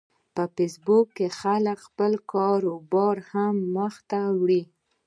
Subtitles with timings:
[0.35, 3.95] په فېسبوک کې خلک خپل کاروبارونه هم پرمخ
[4.41, 4.61] وړي